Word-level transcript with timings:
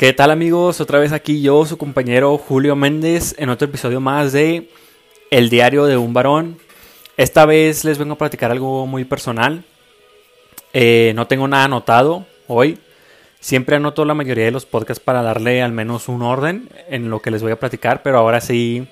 ¿Qué 0.00 0.14
tal 0.14 0.30
amigos? 0.30 0.80
Otra 0.80 0.98
vez 0.98 1.12
aquí 1.12 1.42
yo, 1.42 1.66
su 1.66 1.76
compañero 1.76 2.38
Julio 2.38 2.74
Méndez, 2.74 3.34
en 3.36 3.50
otro 3.50 3.68
episodio 3.68 4.00
más 4.00 4.32
de 4.32 4.70
El 5.30 5.50
Diario 5.50 5.84
de 5.84 5.98
un 5.98 6.14
Varón. 6.14 6.58
Esta 7.18 7.44
vez 7.44 7.84
les 7.84 7.98
vengo 7.98 8.14
a 8.14 8.18
platicar 8.18 8.50
algo 8.50 8.86
muy 8.86 9.04
personal. 9.04 9.62
Eh, 10.72 11.12
no 11.14 11.26
tengo 11.26 11.48
nada 11.48 11.64
anotado 11.64 12.24
hoy. 12.46 12.78
Siempre 13.40 13.76
anoto 13.76 14.06
la 14.06 14.14
mayoría 14.14 14.46
de 14.46 14.50
los 14.50 14.64
podcasts 14.64 15.04
para 15.04 15.22
darle 15.22 15.60
al 15.60 15.72
menos 15.72 16.08
un 16.08 16.22
orden 16.22 16.70
en 16.88 17.10
lo 17.10 17.20
que 17.20 17.30
les 17.30 17.42
voy 17.42 17.52
a 17.52 17.60
platicar, 17.60 18.02
pero 18.02 18.16
ahora 18.16 18.40
sí 18.40 18.88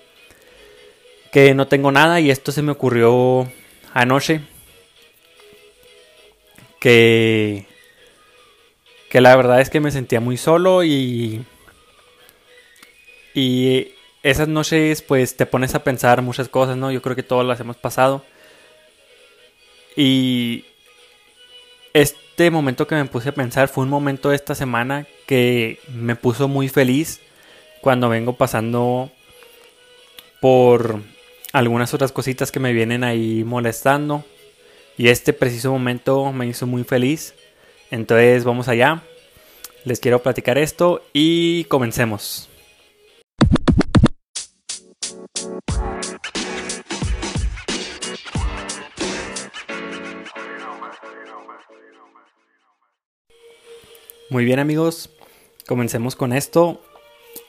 que 1.32 1.54
no 1.54 1.68
tengo 1.68 1.90
nada 1.90 2.20
y 2.20 2.30
esto 2.30 2.52
se 2.52 2.60
me 2.60 2.72
ocurrió 2.72 3.50
anoche. 3.94 4.42
Que 6.80 7.66
que 9.10 9.20
la 9.20 9.34
verdad 9.36 9.60
es 9.60 9.70
que 9.70 9.80
me 9.80 9.90
sentía 9.90 10.20
muy 10.20 10.36
solo 10.36 10.84
y 10.84 11.44
y 13.34 13.92
esas 14.22 14.48
noches 14.48 15.02
pues 15.02 15.36
te 15.36 15.46
pones 15.46 15.74
a 15.74 15.84
pensar 15.84 16.22
muchas 16.22 16.48
cosas, 16.48 16.76
¿no? 16.76 16.90
Yo 16.90 17.02
creo 17.02 17.16
que 17.16 17.22
todas 17.22 17.46
las 17.46 17.60
hemos 17.60 17.76
pasado. 17.76 18.24
Y 19.96 20.64
este 21.92 22.50
momento 22.50 22.86
que 22.86 22.94
me 22.94 23.04
puse 23.04 23.28
a 23.28 23.34
pensar 23.34 23.68
fue 23.68 23.84
un 23.84 23.90
momento 23.90 24.30
de 24.30 24.36
esta 24.36 24.54
semana 24.54 25.06
que 25.26 25.78
me 25.88 26.16
puso 26.16 26.48
muy 26.48 26.68
feliz 26.68 27.20
cuando 27.80 28.08
vengo 28.08 28.34
pasando 28.34 29.10
por 30.40 31.00
algunas 31.52 31.94
otras 31.94 32.12
cositas 32.12 32.52
que 32.52 32.60
me 32.60 32.72
vienen 32.72 33.04
ahí 33.04 33.44
molestando. 33.44 34.24
Y 34.96 35.08
este 35.08 35.32
preciso 35.32 35.70
momento 35.70 36.32
me 36.32 36.46
hizo 36.46 36.66
muy 36.66 36.82
feliz. 36.82 37.34
Entonces 37.90 38.44
vamos 38.44 38.68
allá. 38.68 39.02
Les 39.84 40.00
quiero 40.00 40.22
platicar 40.22 40.58
esto 40.58 41.02
y 41.12 41.64
comencemos. 41.64 42.48
Muy 54.30 54.44
bien 54.44 54.58
amigos, 54.58 55.08
comencemos 55.66 56.14
con 56.14 56.34
esto. 56.34 56.82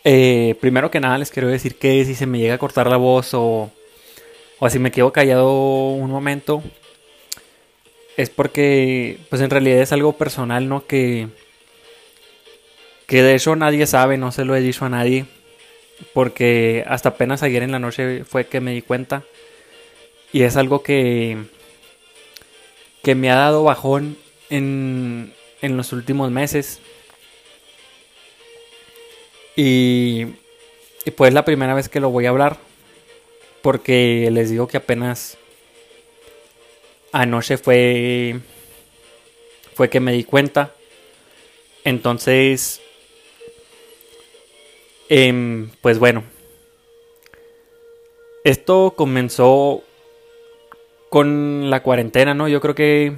Eh, 0.05 0.55
primero 0.61 0.89
que 0.89 1.01
nada 1.01 1.17
les 1.17 1.29
quiero 1.29 1.49
decir 1.49 1.77
que 1.77 2.05
si 2.05 2.15
se 2.15 2.25
me 2.25 2.39
llega 2.39 2.53
a 2.53 2.57
cortar 2.57 2.87
la 2.87 2.95
voz 2.95 3.33
o, 3.33 3.69
o 4.59 4.69
si 4.69 4.79
me 4.79 4.91
quedo 4.91 5.11
callado 5.11 5.89
un 5.89 6.09
momento, 6.09 6.63
es 8.19 8.29
porque 8.29 9.17
pues 9.29 9.41
en 9.41 9.49
realidad 9.49 9.79
es 9.79 9.93
algo 9.93 10.11
personal, 10.17 10.67
¿no? 10.67 10.85
Que, 10.85 11.29
que 13.07 13.23
de 13.23 13.35
eso 13.35 13.55
nadie 13.55 13.87
sabe, 13.87 14.17
no 14.17 14.33
se 14.33 14.43
lo 14.43 14.57
he 14.57 14.59
dicho 14.59 14.83
a 14.83 14.89
nadie, 14.89 15.25
porque 16.13 16.83
hasta 16.85 17.09
apenas 17.09 17.43
ayer 17.43 17.63
en 17.63 17.71
la 17.71 17.79
noche 17.79 18.25
fue 18.25 18.45
que 18.45 18.59
me 18.59 18.73
di 18.73 18.81
cuenta 18.81 19.23
y 20.33 20.41
es 20.41 20.57
algo 20.57 20.83
que, 20.83 21.37
que 23.03 23.15
me 23.15 23.31
ha 23.31 23.35
dado 23.35 23.63
bajón 23.63 24.17
en, 24.49 25.33
en 25.61 25.77
los 25.77 25.93
últimos 25.93 26.29
meses. 26.29 26.81
Y, 29.55 30.25
y 31.05 31.11
pues 31.15 31.33
la 31.33 31.45
primera 31.45 31.73
vez 31.73 31.87
que 31.87 32.01
lo 32.01 32.09
voy 32.09 32.25
a 32.25 32.29
hablar. 32.31 32.57
Porque 33.61 34.29
les 34.31 34.49
digo 34.49 34.67
que 34.67 34.77
apenas 34.77 35.37
anoche 37.11 37.57
fue. 37.57 38.39
Fue 39.73 39.89
que 39.89 39.99
me 39.99 40.13
di 40.13 40.23
cuenta. 40.23 40.73
Entonces. 41.83 42.81
Em, 45.09 45.69
pues 45.81 45.99
bueno. 45.99 46.23
Esto 48.43 48.93
comenzó 48.95 49.83
con 51.09 51.69
la 51.69 51.83
cuarentena, 51.83 52.33
¿no? 52.33 52.47
Yo 52.47 52.61
creo 52.61 52.75
que 52.75 53.17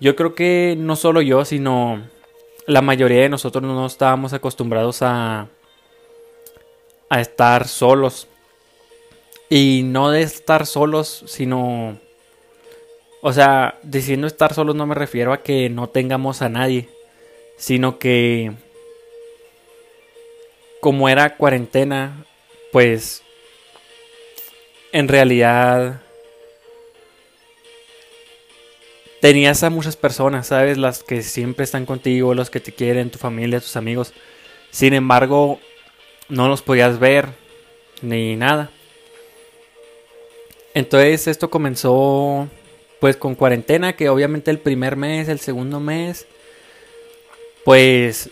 yo 0.00 0.14
creo 0.14 0.34
que 0.34 0.76
no 0.78 0.94
solo 0.94 1.22
yo, 1.22 1.44
sino 1.44 2.08
la 2.66 2.82
mayoría 2.82 3.22
de 3.22 3.28
nosotros 3.28 3.64
no 3.64 3.86
estábamos 3.86 4.32
acostumbrados 4.32 5.02
a, 5.02 5.48
a 7.08 7.20
estar 7.20 7.66
solos. 7.66 8.28
Y 9.50 9.82
no 9.84 10.10
de 10.10 10.22
estar 10.22 10.66
solos, 10.66 11.24
sino... 11.26 11.98
O 13.20 13.32
sea, 13.32 13.78
diciendo 13.82 14.26
estar 14.26 14.54
solos 14.54 14.76
no 14.76 14.86
me 14.86 14.94
refiero 14.94 15.32
a 15.32 15.42
que 15.42 15.68
no 15.70 15.88
tengamos 15.88 16.40
a 16.40 16.48
nadie, 16.48 16.88
sino 17.56 17.98
que 17.98 18.52
como 20.80 21.08
era 21.08 21.36
cuarentena, 21.36 22.24
pues 22.70 23.22
en 24.92 25.08
realidad 25.08 26.00
tenías 29.20 29.62
a 29.62 29.70
muchas 29.70 29.96
personas, 29.96 30.46
¿sabes? 30.46 30.78
Las 30.78 31.02
que 31.02 31.22
siempre 31.22 31.64
están 31.64 31.86
contigo, 31.86 32.34
los 32.34 32.50
que 32.50 32.60
te 32.60 32.72
quieren, 32.72 33.10
tu 33.10 33.18
familia, 33.18 33.60
tus 33.60 33.76
amigos. 33.76 34.12
Sin 34.70 34.94
embargo, 34.94 35.58
no 36.28 36.48
los 36.48 36.62
podías 36.62 36.98
ver 36.98 37.30
ni 38.00 38.36
nada. 38.36 38.70
Entonces 40.78 41.26
esto 41.26 41.50
comenzó 41.50 42.48
pues 43.00 43.16
con 43.16 43.34
cuarentena, 43.34 43.96
que 43.96 44.08
obviamente 44.08 44.52
el 44.52 44.60
primer 44.60 44.94
mes, 44.94 45.28
el 45.28 45.40
segundo 45.40 45.80
mes, 45.80 46.28
pues 47.64 48.30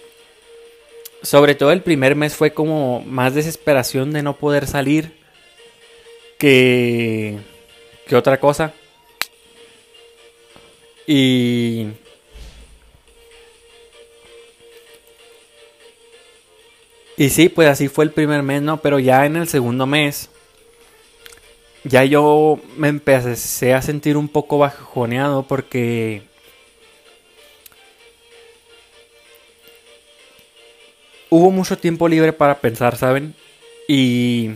sobre 1.23 1.57
todo 1.57 1.73
el 1.73 1.83
primer 1.83 2.15
mes 2.15 2.37
fue 2.37 2.53
como 2.53 3.01
más 3.01 3.35
desesperación 3.35 4.13
de 4.13 4.23
no 4.23 4.37
poder 4.37 4.69
salir 4.69 5.11
que, 6.39 7.37
que 8.07 8.15
otra 8.15 8.39
cosa. 8.39 8.73
Y... 11.05 11.89
Y 17.17 17.31
sí, 17.31 17.49
pues 17.49 17.67
así 17.69 17.89
fue 17.89 18.05
el 18.05 18.13
primer 18.13 18.45
mes, 18.45 18.63
¿no? 18.63 18.81
Pero 18.81 19.01
ya 19.01 19.27
en 19.27 19.35
el 19.35 19.49
segundo 19.49 19.87
mes, 19.87 20.31
ya 21.87 22.05
yo 22.05 22.59
me 22.77 22.89
empecé 22.89 23.73
a 23.75 23.83
sentir 23.83 24.17
un 24.17 24.29
poco 24.29 24.59
bajoneado 24.59 25.45
porque... 25.45 26.23
Hubo 31.29 31.51
mucho 31.51 31.77
tiempo 31.77 32.09
libre 32.09 32.33
para 32.33 32.61
pensar, 32.61 32.97
¿saben? 32.97 33.35
Y 33.89 34.53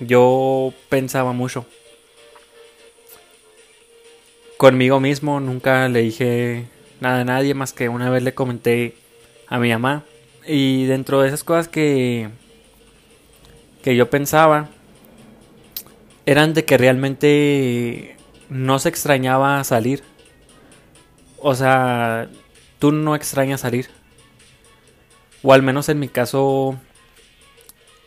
yo 0.00 0.72
pensaba 0.88 1.32
mucho 1.32 1.66
conmigo 4.56 5.00
mismo, 5.00 5.40
nunca 5.40 5.88
le 5.88 6.00
dije 6.00 6.64
nada 7.00 7.20
a 7.20 7.24
nadie 7.24 7.54
más 7.54 7.72
que 7.72 7.88
una 7.88 8.08
vez 8.10 8.22
le 8.22 8.34
comenté 8.34 8.94
a 9.48 9.58
mi 9.58 9.70
mamá. 9.70 10.04
Y 10.46 10.84
dentro 10.86 11.22
de 11.22 11.28
esas 11.28 11.44
cosas 11.44 11.68
que, 11.68 12.28
que 13.82 13.96
yo 13.96 14.10
pensaba, 14.10 14.70
eran 16.26 16.54
de 16.54 16.64
que 16.64 16.78
realmente 16.78 18.16
no 18.48 18.78
se 18.78 18.88
extrañaba 18.88 19.62
salir. 19.64 20.02
O 21.38 21.54
sea, 21.54 22.28
tú 22.78 22.92
no 22.92 23.14
extrañas 23.14 23.60
salir. 23.60 23.88
O 25.42 25.52
al 25.52 25.62
menos 25.62 25.88
en 25.88 25.98
mi 25.98 26.08
caso, 26.08 26.78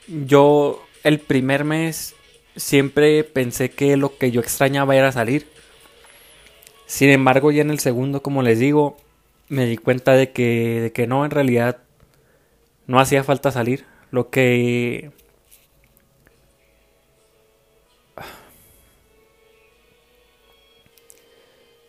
yo 0.07 0.83
el 1.03 1.19
primer 1.19 1.63
mes 1.63 2.15
siempre 2.55 3.23
pensé 3.23 3.69
que 3.69 3.97
lo 3.97 4.17
que 4.17 4.31
yo 4.31 4.41
extrañaba 4.41 4.95
era 4.95 5.11
salir. 5.11 5.47
Sin 6.87 7.09
embargo, 7.09 7.51
ya 7.51 7.61
en 7.61 7.69
el 7.69 7.79
segundo, 7.79 8.23
como 8.23 8.41
les 8.41 8.59
digo, 8.59 8.97
me 9.49 9.65
di 9.65 9.77
cuenta 9.77 10.13
de 10.13 10.31
que, 10.31 10.81
de 10.81 10.91
que 10.91 11.05
no, 11.05 11.25
en 11.25 11.31
realidad 11.31 11.77
no 12.87 12.99
hacía 12.99 13.23
falta 13.23 13.51
salir. 13.51 13.85
Lo 14.09 14.29
que... 14.29 15.11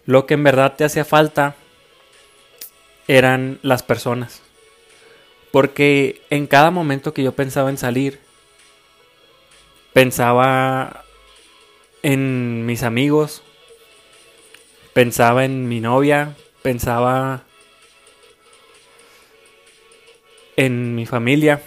Lo 0.08 0.24
que 0.24 0.32
en 0.32 0.42
verdad 0.42 0.74
te 0.74 0.86
hacía 0.86 1.04
falta 1.04 1.54
eran 3.08 3.58
las 3.60 3.82
personas. 3.82 4.40
Porque 5.50 6.22
en 6.30 6.46
cada 6.46 6.70
momento 6.70 7.12
que 7.12 7.22
yo 7.22 7.32
pensaba 7.32 7.68
en 7.68 7.76
salir, 7.76 8.18
pensaba 9.92 11.04
en 12.02 12.64
mis 12.64 12.84
amigos, 12.84 13.42
pensaba 14.94 15.44
en 15.44 15.68
mi 15.68 15.80
novia, 15.80 16.34
pensaba 16.62 17.42
en 20.56 20.94
mi 20.94 21.04
familia. 21.04 21.60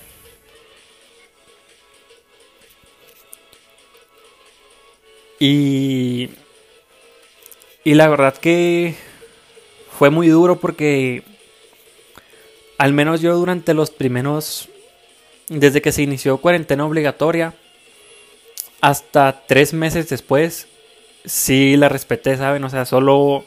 Y, 5.38 6.32
y 7.84 7.94
la 7.96 8.08
verdad 8.08 8.36
que 8.38 8.96
fue 9.98 10.10
muy 10.10 10.28
duro 10.28 10.60
porque 10.60 11.24
al 12.78 12.94
menos 12.94 13.22
yo 13.22 13.36
durante 13.36 13.74
los 13.74 13.92
primeros, 13.92 14.70
desde 15.48 15.82
que 15.82 15.92
se 15.92 16.02
inició 16.02 16.38
cuarentena 16.38 16.86
obligatoria, 16.86 17.54
hasta 18.82 19.44
tres 19.48 19.74
meses 19.74 20.10
después, 20.10 20.68
sí 21.26 21.78
la 21.78 21.90
respeté, 21.90 22.38
¿saben? 22.38 22.64
O 22.64 22.70
sea, 22.70 22.86
solo 22.86 23.46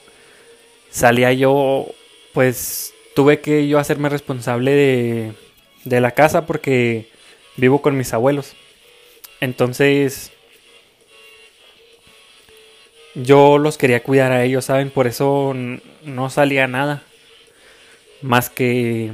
salía 0.90 1.32
yo, 1.32 1.86
pues 2.32 2.92
tuve 3.16 3.40
que 3.40 3.66
yo 3.66 3.78
hacerme 3.78 4.08
responsable 4.08 4.70
de, 4.72 5.32
de 5.84 6.00
la 6.00 6.12
casa 6.12 6.46
porque 6.46 7.08
vivo 7.56 7.82
con 7.82 7.96
mis 7.96 8.12
abuelos. 8.14 8.54
Entonces, 9.40 10.32
yo 13.14 13.58
los 13.58 13.78
quería 13.78 14.02
cuidar 14.02 14.32
a 14.32 14.44
ellos, 14.44 14.64
¿saben? 14.64 14.90
Por 14.90 15.06
eso 15.06 15.54
no 16.02 16.30
salía 16.30 16.66
nada. 16.66 17.02
Más 18.22 18.50
que... 18.50 19.12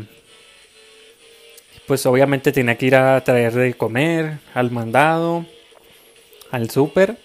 Pues 1.86 2.06
obviamente 2.06 2.52
tenía 2.52 2.78
que 2.78 2.86
ir 2.86 2.94
a 2.94 3.22
traer 3.24 3.52
de 3.52 3.74
comer, 3.74 4.38
al 4.54 4.70
mandado, 4.70 5.44
al 6.52 6.70
súper, 6.70 7.16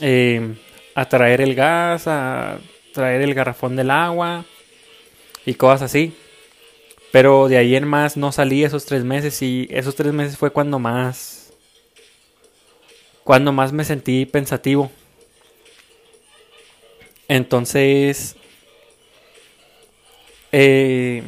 eh, 0.00 0.56
a 0.96 1.08
traer 1.08 1.40
el 1.40 1.54
gas, 1.54 2.08
a 2.08 2.58
traer 2.92 3.22
el 3.22 3.32
garrafón 3.32 3.76
del 3.76 3.92
agua 3.92 4.44
y 5.44 5.54
cosas 5.54 5.82
así. 5.82 6.16
Pero 7.12 7.46
de 7.46 7.58
ahí 7.58 7.76
en 7.76 7.86
más 7.86 8.16
no 8.16 8.32
salí 8.32 8.64
esos 8.64 8.86
tres 8.86 9.04
meses 9.04 9.40
y 9.40 9.68
esos 9.70 9.94
tres 9.94 10.12
meses 10.12 10.36
fue 10.36 10.50
cuando 10.50 10.78
más... 10.78 11.52
Cuando 13.22 13.52
más 13.52 13.72
me 13.72 13.84
sentí 13.84 14.26
pensativo. 14.26 14.90
Entonces, 17.28 18.36
eh, 20.52 21.22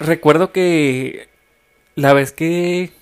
recuerdo 0.00 0.52
que 0.52 1.28
la 1.94 2.12
vez 2.12 2.32
que... 2.32 2.92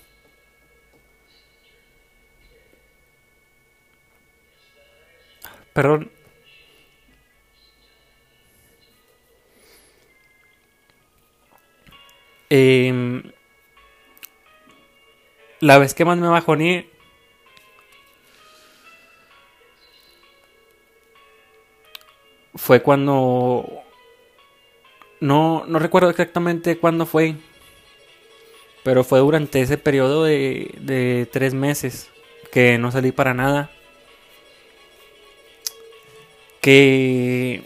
Perdón. 5.73 6.11
Eh, 12.49 13.23
la 15.61 15.79
vez 15.79 15.95
que 15.95 16.05
más 16.05 16.19
me 16.19 16.29
bajoné 16.29 16.89
fue 22.67 22.83
cuando... 22.83 23.65
No, 25.21 25.65
no 25.67 25.79
recuerdo 25.79 26.11
exactamente 26.11 26.79
cuándo 26.79 27.07
fue, 27.07 27.37
pero 28.83 29.05
fue 29.05 29.21
durante 29.21 29.61
ese 29.63 29.79
periodo 29.79 30.25
de, 30.25 30.75
de 30.81 31.29
tres 31.33 31.55
meses 31.55 32.11
que 32.51 32.77
no 32.77 32.91
salí 32.91 33.13
para 33.13 33.35
nada. 33.35 33.71
Que 36.61 37.63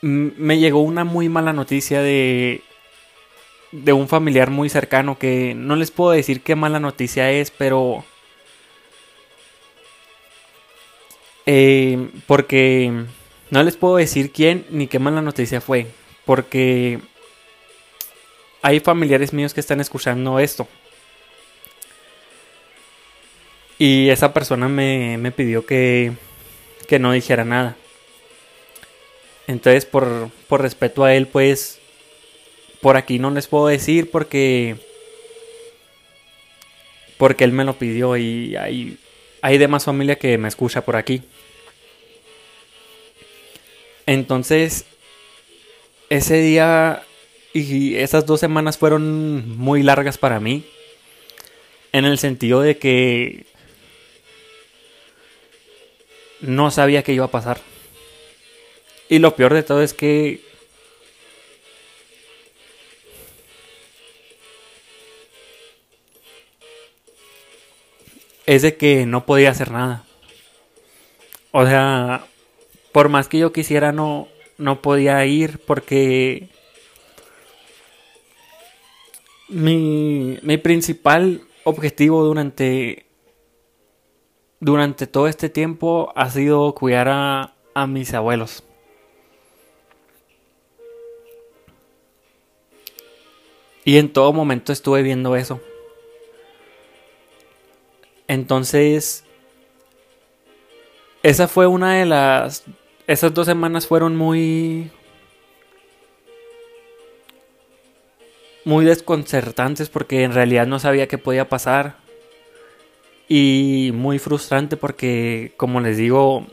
me 0.00 0.58
llegó 0.58 0.80
una 0.80 1.04
muy 1.04 1.28
mala 1.28 1.52
noticia 1.52 2.00
de 2.00 2.62
de 3.72 3.92
un 3.92 4.06
familiar 4.06 4.50
muy 4.50 4.68
cercano 4.68 5.18
que 5.18 5.54
no 5.56 5.76
les 5.76 5.90
puedo 5.90 6.10
decir 6.10 6.42
qué 6.42 6.54
mala 6.54 6.78
noticia 6.78 7.30
es, 7.32 7.50
pero 7.50 8.04
Eh, 11.46 12.10
porque 12.26 13.04
no 13.50 13.62
les 13.62 13.76
puedo 13.76 13.96
decir 13.96 14.32
quién 14.32 14.66
ni 14.70 14.86
qué 14.86 14.98
mala 14.98 15.22
noticia 15.22 15.60
fue. 15.60 15.86
Porque 16.24 17.00
hay 18.62 18.80
familiares 18.80 19.32
míos 19.32 19.52
que 19.52 19.60
están 19.60 19.80
escuchando 19.80 20.38
esto. 20.38 20.68
Y 23.78 24.10
esa 24.10 24.32
persona 24.32 24.68
me, 24.68 25.18
me 25.18 25.32
pidió 25.32 25.66
que, 25.66 26.12
que 26.86 26.98
no 26.98 27.12
dijera 27.12 27.44
nada. 27.44 27.76
Entonces, 29.48 29.84
por, 29.84 30.30
por 30.48 30.62
respeto 30.62 31.02
a 31.02 31.14
él, 31.14 31.26
pues, 31.26 31.80
por 32.80 32.96
aquí 32.96 33.18
no 33.18 33.30
les 33.30 33.48
puedo 33.48 33.66
decir 33.66 34.10
porque... 34.10 34.76
Porque 37.18 37.44
él 37.44 37.52
me 37.52 37.64
lo 37.64 37.78
pidió 37.78 38.16
y 38.16 38.56
hay 38.56 38.98
hay 39.42 39.58
demás 39.58 39.84
familia 39.84 40.16
que 40.16 40.38
me 40.38 40.48
escucha 40.48 40.84
por 40.84 40.96
aquí. 40.96 41.22
Entonces, 44.06 44.86
ese 46.08 46.40
día 46.40 47.02
y 47.52 47.96
esas 47.96 48.24
dos 48.24 48.40
semanas 48.40 48.78
fueron 48.78 49.58
muy 49.58 49.82
largas 49.82 50.16
para 50.16 50.40
mí. 50.40 50.64
En 51.92 52.04
el 52.04 52.18
sentido 52.18 52.62
de 52.62 52.78
que 52.78 53.44
no 56.40 56.70
sabía 56.70 57.02
qué 57.02 57.12
iba 57.12 57.26
a 57.26 57.30
pasar. 57.30 57.60
Y 59.08 59.18
lo 59.18 59.34
peor 59.36 59.54
de 59.54 59.62
todo 59.62 59.82
es 59.82 59.92
que 59.92 60.40
es 68.46 68.62
de 68.62 68.76
que 68.76 69.06
no 69.06 69.26
podía 69.26 69.50
hacer 69.50 69.70
nada. 69.70 70.04
O 71.50 71.66
sea, 71.66 72.26
por 72.92 73.08
más 73.08 73.28
que 73.28 73.38
yo 73.38 73.52
quisiera 73.52 73.92
no 73.92 74.28
no 74.58 74.80
podía 74.80 75.24
ir 75.26 75.58
porque 75.58 76.48
mi, 79.48 80.38
mi 80.42 80.56
principal 80.56 81.42
objetivo 81.64 82.22
durante 82.24 83.06
durante 84.60 85.06
todo 85.08 85.26
este 85.26 85.48
tiempo 85.48 86.12
ha 86.14 86.30
sido 86.30 86.74
cuidar 86.74 87.08
a, 87.08 87.54
a 87.74 87.86
mis 87.88 88.14
abuelos. 88.14 88.62
Y 93.84 93.98
en 93.98 94.12
todo 94.12 94.32
momento 94.32 94.72
estuve 94.72 95.02
viendo 95.02 95.34
eso. 95.34 95.60
Entonces, 98.32 99.24
esa 101.22 101.48
fue 101.48 101.66
una 101.66 101.98
de 101.98 102.06
las... 102.06 102.64
Esas 103.06 103.34
dos 103.34 103.44
semanas 103.44 103.86
fueron 103.86 104.16
muy... 104.16 104.90
Muy 108.64 108.86
desconcertantes 108.86 109.90
porque 109.90 110.22
en 110.22 110.32
realidad 110.32 110.66
no 110.66 110.78
sabía 110.78 111.08
qué 111.08 111.18
podía 111.18 111.50
pasar. 111.50 111.96
Y 113.28 113.90
muy 113.92 114.18
frustrante 114.18 114.78
porque, 114.78 115.52
como 115.58 115.82
les 115.82 115.98
digo, 115.98 116.46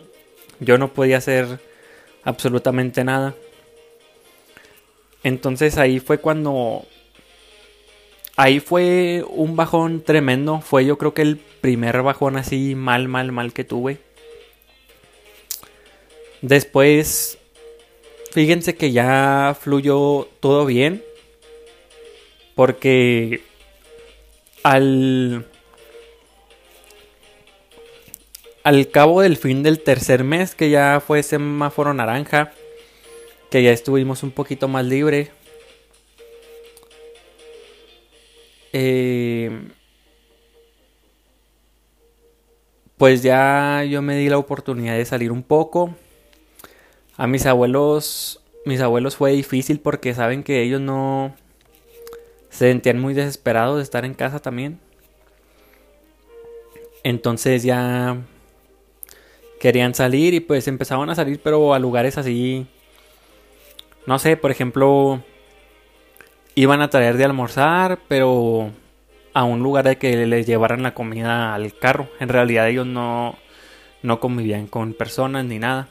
yo 0.59 0.77
no 0.77 0.91
podía 0.91 1.19
hacer 1.19 1.61
absolutamente 2.23 3.05
nada. 3.05 3.35
Entonces 5.23 5.77
ahí 5.77 6.01
fue 6.01 6.17
cuando 6.17 6.85
ahí 8.39 8.61
fue 8.61 9.25
un 9.27 9.57
bajón 9.57 10.01
tremendo. 10.01 10.61
Fue 10.61 10.85
yo 10.85 10.97
creo 10.97 11.13
que 11.13 11.23
el 11.23 11.37
primer 11.37 12.01
bajón 12.01 12.37
así 12.37 12.73
mal, 12.73 13.09
mal, 13.09 13.33
mal 13.33 13.51
que 13.51 13.65
tuve. 13.65 13.99
Después, 16.41 17.37
fíjense 18.31 18.75
que 18.75 18.93
ya 18.93 19.57
fluyó 19.59 20.29
todo 20.39 20.65
bien. 20.65 21.03
Porque 22.55 23.41
al... 24.63 25.45
Al 28.63 28.89
cabo 28.89 29.21
del 29.21 29.35
fin 29.35 29.63
del 29.63 29.81
tercer 29.81 30.23
mes, 30.23 30.55
que 30.55 30.69
ya 30.69 31.01
fue 31.05 31.23
semáforo 31.23 31.93
naranja, 31.93 32.53
que 33.49 33.63
ya 33.63 33.71
estuvimos 33.71 34.23
un 34.23 34.31
poquito 34.31 34.67
más 34.67 34.85
libre, 34.85 35.31
Eh, 38.73 39.67
pues 42.97 43.23
ya 43.23 43.83
yo 43.83 44.01
me 44.01 44.17
di 44.17 44.29
la 44.29 44.37
oportunidad 44.37 44.95
de 44.95 45.05
salir 45.05 45.31
un 45.31 45.43
poco. 45.43 45.95
A 47.17 47.27
mis 47.27 47.45
abuelos, 47.45 48.41
mis 48.65 48.81
abuelos 48.81 49.15
fue 49.15 49.31
difícil 49.31 49.79
porque 49.79 50.13
saben 50.13 50.43
que 50.43 50.61
ellos 50.61 50.81
no 50.81 51.35
se 52.49 52.69
sentían 52.69 52.99
muy 52.99 53.13
desesperados 53.13 53.77
de 53.77 53.83
estar 53.83 54.05
en 54.05 54.13
casa 54.13 54.39
también. 54.39 54.79
Entonces 57.03 57.63
ya 57.63 58.17
querían 59.59 59.93
salir 59.93 60.33
y 60.33 60.39
pues 60.39 60.67
empezaban 60.67 61.09
a 61.09 61.15
salir 61.15 61.41
pero 61.43 61.73
a 61.73 61.79
lugares 61.79 62.17
así 62.17 62.67
no 64.09 64.17
sé, 64.17 64.37
por 64.37 64.49
ejemplo, 64.49 65.21
iban 66.59 66.81
a 66.81 66.89
traer 66.89 67.15
de 67.15 67.23
almorzar, 67.23 67.99
pero 68.09 68.69
a 69.33 69.45
un 69.45 69.63
lugar 69.63 69.85
de 69.85 69.97
que 69.97 70.25
les 70.25 70.45
llevaran 70.45 70.83
la 70.83 70.93
comida 70.93 71.55
al 71.55 71.73
carro. 71.73 72.09
En 72.19 72.27
realidad 72.27 72.67
ellos 72.67 72.85
no, 72.85 73.37
no 74.01 74.19
convivían 74.19 74.67
con 74.67 74.93
personas 74.93 75.45
ni 75.45 75.57
nada. 75.57 75.87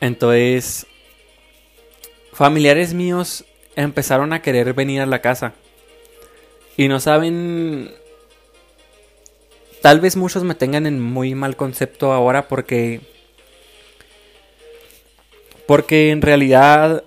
Entonces, 0.00 0.86
familiares 2.32 2.94
míos 2.94 3.44
empezaron 3.74 4.32
a 4.32 4.42
querer 4.42 4.72
venir 4.72 5.00
a 5.00 5.06
la 5.06 5.20
casa. 5.20 5.52
Y 6.76 6.86
no 6.86 7.00
saben... 7.00 7.90
Tal 9.82 9.98
vez 9.98 10.14
muchos 10.14 10.44
me 10.44 10.54
tengan 10.54 10.86
en 10.86 11.00
muy 11.00 11.34
mal 11.34 11.56
concepto 11.56 12.12
ahora 12.12 12.46
porque... 12.46 13.00
Porque 15.66 16.10
en 16.12 16.22
realidad 16.22 17.02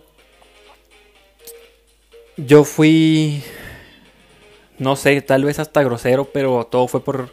yo 2.45 2.63
fui, 2.63 3.43
no 4.77 4.95
sé, 4.95 5.21
tal 5.21 5.43
vez 5.43 5.59
hasta 5.59 5.83
grosero, 5.83 6.25
pero 6.25 6.67
todo 6.69 6.87
fue 6.87 7.03
por, 7.03 7.29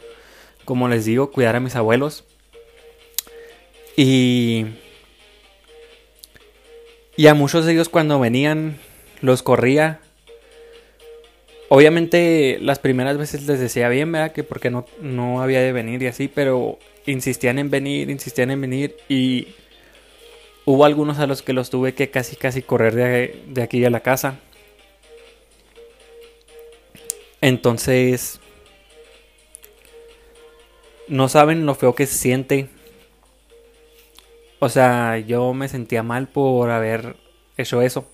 como 0.64 0.88
les 0.88 1.04
digo, 1.04 1.30
cuidar 1.30 1.56
a 1.56 1.60
mis 1.60 1.76
abuelos. 1.76 2.24
Y 3.96 4.66
y 7.16 7.28
a 7.28 7.34
muchos 7.34 7.64
de 7.64 7.72
ellos 7.72 7.88
cuando 7.88 8.20
venían 8.20 8.76
los 9.22 9.42
corría. 9.42 10.00
Obviamente 11.68 12.58
las 12.60 12.78
primeras 12.78 13.16
veces 13.16 13.46
les 13.46 13.58
decía 13.58 13.88
bien, 13.88 14.12
¿verdad? 14.12 14.32
Que 14.32 14.44
porque 14.44 14.70
no, 14.70 14.86
no 15.00 15.40
había 15.40 15.60
de 15.60 15.72
venir 15.72 16.02
y 16.02 16.06
así, 16.08 16.28
pero 16.28 16.78
insistían 17.06 17.58
en 17.58 17.70
venir, 17.70 18.10
insistían 18.10 18.50
en 18.50 18.60
venir 18.60 18.96
y 19.08 19.48
hubo 20.66 20.84
algunos 20.84 21.18
a 21.18 21.26
los 21.26 21.42
que 21.42 21.54
los 21.54 21.70
tuve 21.70 21.94
que 21.94 22.10
casi 22.10 22.36
casi 22.36 22.60
correr 22.62 22.94
de, 22.94 23.42
de 23.48 23.62
aquí 23.62 23.82
a 23.84 23.90
la 23.90 24.00
casa. 24.00 24.38
Entonces, 27.46 28.40
no 31.06 31.28
saben 31.28 31.64
lo 31.64 31.76
feo 31.76 31.94
que 31.94 32.06
se 32.06 32.18
siente 32.18 32.68
o 34.58 34.68
sea, 34.68 35.18
yo 35.18 35.52
me 35.54 35.68
sentía 35.68 36.02
mal 36.02 36.28
por 36.28 36.70
haber 36.70 37.16
hecho 37.56 37.82
eso. 37.82 38.06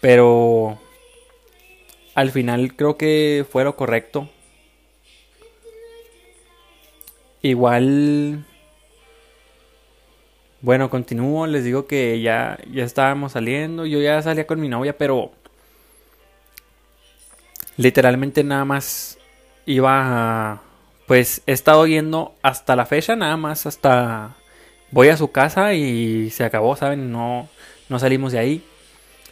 Pero 0.00 0.78
al 2.14 2.30
final 2.30 2.74
creo 2.76 2.96
que 2.96 3.46
fue 3.50 3.64
lo 3.64 3.76
correcto. 3.76 4.28
Igual 7.42 8.44
bueno, 10.60 10.90
continúo, 10.90 11.46
les 11.46 11.64
digo 11.64 11.86
que 11.86 12.20
ya 12.20 12.58
ya 12.72 12.84
estábamos 12.84 13.32
saliendo, 13.32 13.86
yo 13.86 14.00
ya 14.00 14.20
salía 14.22 14.46
con 14.46 14.60
mi 14.60 14.68
novia, 14.68 14.98
pero 14.98 15.30
literalmente 17.78 18.44
nada 18.44 18.66
más 18.66 19.18
iba 19.64 20.60
pues 21.06 21.40
he 21.46 21.52
estado 21.52 21.86
yendo 21.86 22.34
hasta 22.42 22.76
la 22.76 22.84
fecha 22.84 23.16
nada 23.16 23.38
más 23.38 23.64
hasta 23.64 24.36
voy 24.90 25.08
a 25.08 25.16
su 25.16 25.30
casa 25.30 25.74
y 25.74 26.30
se 26.30 26.44
acabó, 26.44 26.76
¿saben? 26.76 27.12
No, 27.12 27.48
no 27.88 27.98
salimos 27.98 28.32
de 28.32 28.38
ahí. 28.38 28.62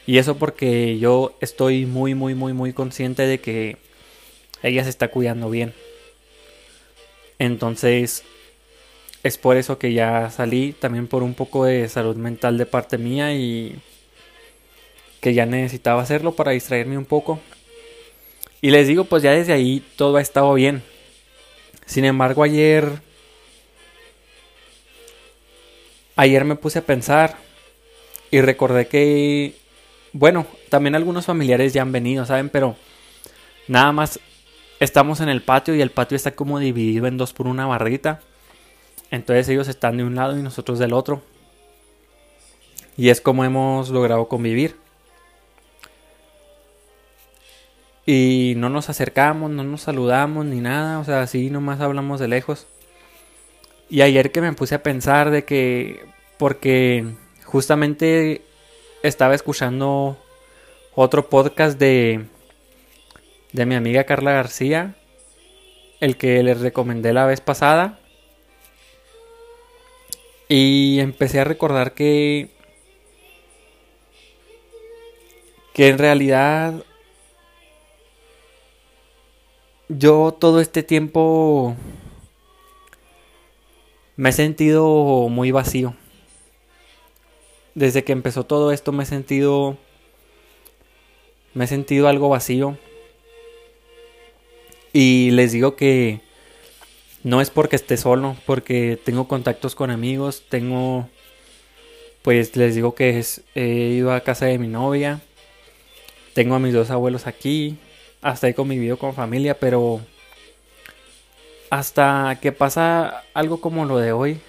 Y 0.07 0.19
eso 0.19 0.37
porque 0.37 0.99
yo 0.99 1.37
estoy 1.41 1.87
muy, 1.87 2.15
muy, 2.15 2.35
muy, 2.35 2.53
muy 2.53 2.73
consciente 2.73 3.26
de 3.26 3.41
que 3.41 3.76
ella 4.62 4.85
se 4.85 4.91
está 4.91 5.09
cuidando 5.09 5.50
bien. 5.50 5.75
Entonces, 7.38 8.23
es 9.23 9.37
por 9.38 9.57
eso 9.57 9.79
que 9.79 9.93
ya 9.93 10.31
salí, 10.31 10.73
también 10.73 11.09
por 11.09 11.23
un 11.23 11.35
poco 11.35 11.65
de 11.65 11.88
salud 11.88 12.17
mental 12.17 12.57
de 12.57 12.67
parte 12.67 12.99
mía 12.99 13.35
y 13.35 13.76
que 15.21 15.35
ya 15.35 15.45
necesitaba 15.45 16.03
hacerlo 16.03 16.33
para 16.33 16.53
distraerme 16.53 16.97
un 16.97 17.05
poco. 17.05 17.41
Y 18.61 18.71
les 18.71 18.89
digo, 18.89 19.05
pues 19.05 19.23
ya 19.23 19.33
desde 19.33 19.53
ahí 19.53 19.85
todo 19.97 20.17
ha 20.17 20.23
estado 20.23 20.53
bien. 20.55 20.83
Sin 21.87 22.05
embargo, 22.05 22.43
ayer 22.43 23.01
ayer 26.17 26.45
me 26.45 26.57
puse 26.57 26.79
a 26.79 26.87
pensar 26.87 27.37
y 28.31 28.41
recordé 28.41 28.89
que, 28.89 29.55
bueno, 30.13 30.47
también 30.71 30.95
algunos 30.95 31.27
familiares 31.27 31.73
ya 31.73 31.83
han 31.83 31.93
venido, 31.93 32.25
¿saben? 32.25 32.49
Pero 32.49 32.75
nada 33.69 33.93
más 33.93 34.19
estamos 34.81 35.21
en 35.21 35.29
el 35.29 35.43
patio 35.43 35.75
y 35.75 35.83
el 35.83 35.91
patio 35.91 36.17
está 36.17 36.33
como 36.33 36.59
dividido 36.59 37.07
en 37.07 37.19
dos 37.19 37.33
por 37.33 37.47
una 37.47 37.67
barrita. 37.67 38.21
Entonces 39.11 39.49
ellos 39.49 39.69
están 39.69 39.99
de 39.99 40.05
un 40.05 40.17
lado 40.17 40.37
y 40.37 40.43
nosotros 40.43 40.79
del 40.79 40.93
otro. 40.93 41.23
Y 42.97 43.11
es 43.11 43.21
como 43.21 43.45
hemos 43.45 43.91
logrado 43.91 44.27
convivir. 44.27 44.77
Y 48.07 48.55
no 48.57 48.71
nos 48.71 48.89
acercamos, 48.89 49.51
no 49.51 49.65
nos 49.65 49.83
saludamos 49.83 50.47
ni 50.47 50.61
nada. 50.61 51.01
O 51.01 51.05
sea, 51.05 51.23
así 51.23 51.51
nomás 51.51 51.81
hablamos 51.81 52.21
de 52.21 52.29
lejos. 52.29 52.69
Y 53.91 54.03
ayer 54.03 54.31
que 54.31 54.41
me 54.41 54.53
puse 54.53 54.77
a 54.77 54.83
pensar 54.83 55.31
de 55.31 55.45
que, 55.45 56.05
porque 56.39 57.05
justamente 57.45 58.43
estaba 59.03 59.35
escuchando 59.35 60.17
otro 60.95 61.29
podcast 61.29 61.79
de, 61.79 62.27
de 63.53 63.67
mi 63.67 63.75
amiga 63.75 64.05
Carla 64.05 64.33
García, 64.33 64.95
el 66.01 66.17
que 66.17 66.43
les 66.45 66.61
recomendé 66.61 67.13
la 67.13 67.27
vez 67.27 67.41
pasada. 67.41 67.99
Y 70.49 71.01
empecé 71.01 71.41
a 71.41 71.45
recordar 71.45 71.95
que, 71.95 72.51
que 75.75 75.89
en 75.89 75.99
realidad 75.99 76.85
yo 79.88 80.37
todo 80.38 80.61
este 80.61 80.83
tiempo 80.83 81.76
me 84.16 84.31
he 84.31 84.33
sentido 84.33 85.28
muy 85.28 85.50
vacío. 85.50 85.95
Desde 87.75 88.05
que 88.05 88.12
empezó 88.12 88.45
todo 88.45 88.73
esto 88.73 88.93
me 88.93 89.05
he 89.05 89.07
sentido 89.07 89.76
me 91.55 91.64
he 91.64 91.69
sentido 91.69 92.09
algo 92.09 92.28
vacío. 92.28 92.78
Y 94.93 95.31
les 95.33 95.52
digo 95.52 95.76
que 95.76 96.21
no 97.23 97.40
es 97.40 97.50
porque 97.50 97.76
esté 97.76 97.97
solo, 97.97 98.37
porque 98.47 98.99
tengo 99.02 99.28
contactos 99.28 99.75
con 99.75 99.90
amigos, 99.90 100.45
tengo 100.49 101.09
pues 102.23 102.57
les 102.57 102.75
digo 102.75 102.95
que 102.95 103.23
he 103.55 103.69
ido 103.69 104.12
a 104.12 104.21
casa 104.21 104.47
de 104.47 104.59
mi 104.59 104.66
novia, 104.66 105.21
tengo 106.35 106.57
a 106.57 106.59
mis 106.59 106.75
dos 106.75 106.90
abuelos 106.90 107.26
aquí, 107.26 107.78
hasta 108.23 108.49
he 108.49 108.54
convivido 108.54 108.99
con 108.99 109.14
familia, 109.14 109.58
pero 109.58 110.00
hasta 111.70 112.38
que 112.40 112.52
pasa 112.52 113.25
algo 113.35 113.61
como 113.61 113.85
lo 113.85 113.99
de 113.99 114.12
hoy, 114.12 114.40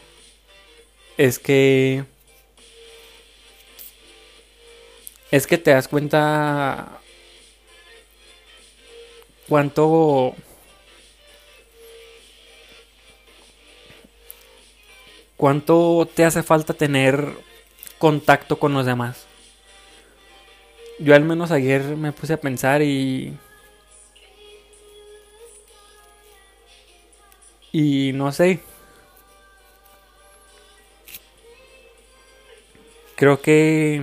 es 1.17 1.39
que 1.39 2.03
es 5.31 5.47
que 5.47 5.57
te 5.57 5.71
das 5.71 5.87
cuenta 5.87 6.99
cuánto 9.47 10.35
cuánto 15.35 16.07
te 16.13 16.25
hace 16.25 16.43
falta 16.43 16.73
tener 16.73 17.31
contacto 17.99 18.59
con 18.59 18.73
los 18.73 18.85
demás. 18.85 19.25
Yo 20.99 21.15
al 21.15 21.23
menos 21.23 21.51
ayer 21.51 21.83
me 21.95 22.11
puse 22.11 22.33
a 22.33 22.41
pensar 22.41 22.81
y 22.81 23.37
Y 27.79 28.11
no 28.11 28.31
sé. 28.31 28.59
Creo 33.15 33.39
que... 33.39 34.01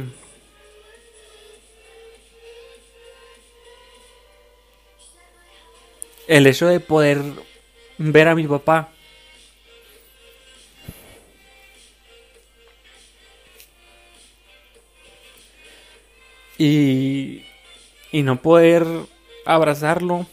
El 6.29 6.47
hecho 6.47 6.69
de 6.69 6.79
poder 6.79 7.21
ver 7.99 8.29
a 8.29 8.37
mi 8.37 8.47
papá 8.47 8.91
y, 16.59 17.45
y 18.13 18.23
no 18.23 18.41
poder 18.41 18.87
abrazarlo 19.45 20.29